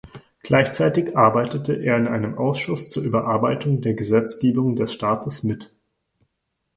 Gleichzeitig 0.41 1.15
arbeitete 1.15 1.75
er 1.75 1.95
in 1.95 2.07
einem 2.07 2.35
Ausschuss 2.35 2.89
zur 2.89 3.03
Überarbeitung 3.03 3.81
der 3.81 3.93
Gesetzgebung 3.93 4.75
des 4.75 4.91
Staates 4.93 5.43
mit. 5.43 5.75